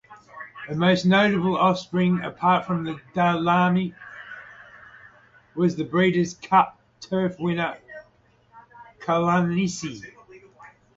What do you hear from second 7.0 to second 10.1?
Turf winner Kalanisi.